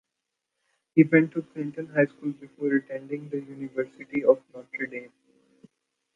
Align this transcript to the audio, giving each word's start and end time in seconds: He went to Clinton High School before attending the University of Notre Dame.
He 0.95 1.03
went 1.03 1.31
to 1.33 1.43
Clinton 1.43 1.85
High 1.89 2.05
School 2.07 2.31
before 2.31 2.73
attending 2.73 3.29
the 3.29 3.37
University 3.39 4.23
of 4.23 4.41
Notre 4.51 4.87
Dame. 4.87 5.13